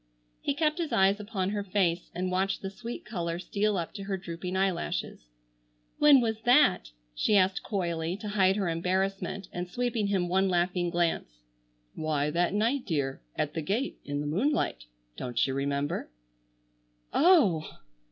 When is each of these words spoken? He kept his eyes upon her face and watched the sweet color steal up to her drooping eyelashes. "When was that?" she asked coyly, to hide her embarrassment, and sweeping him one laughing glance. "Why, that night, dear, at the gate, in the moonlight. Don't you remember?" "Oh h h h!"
He 0.41 0.55
kept 0.55 0.79
his 0.79 0.91
eyes 0.91 1.19
upon 1.19 1.51
her 1.51 1.63
face 1.63 2.09
and 2.15 2.31
watched 2.31 2.63
the 2.63 2.71
sweet 2.71 3.05
color 3.05 3.37
steal 3.37 3.77
up 3.77 3.93
to 3.93 4.05
her 4.05 4.17
drooping 4.17 4.57
eyelashes. 4.57 5.27
"When 5.99 6.21
was 6.21 6.41
that?" 6.41 6.89
she 7.13 7.37
asked 7.37 7.61
coyly, 7.61 8.17
to 8.17 8.29
hide 8.29 8.55
her 8.55 8.67
embarrassment, 8.67 9.47
and 9.53 9.69
sweeping 9.69 10.07
him 10.07 10.27
one 10.27 10.49
laughing 10.49 10.89
glance. 10.89 11.41
"Why, 11.93 12.31
that 12.31 12.55
night, 12.55 12.87
dear, 12.87 13.21
at 13.35 13.53
the 13.53 13.61
gate, 13.61 13.99
in 14.03 14.21
the 14.21 14.25
moonlight. 14.25 14.85
Don't 15.17 15.45
you 15.45 15.53
remember?" 15.53 16.09
"Oh 17.13 17.59
h 17.61 17.65
h 17.67 17.73
h!" 17.73 17.77